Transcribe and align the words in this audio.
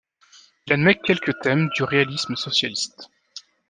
Il 0.65 0.73
admet 0.73 0.95
quelques 0.97 1.39
thèmes 1.41 1.69
du 1.75 1.83
réalisme 1.83 2.35
socialitse. 2.35 2.97